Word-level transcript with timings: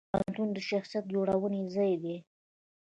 پوهنتون 0.11 0.47
د 0.53 0.57
شخصیت 0.69 1.05
جوړونې 1.13 1.61
ځای 1.75 1.93
دی. 2.03 2.15